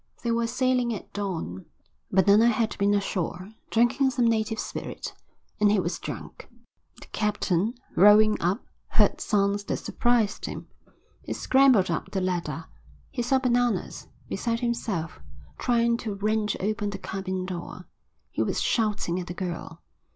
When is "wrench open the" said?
16.15-16.97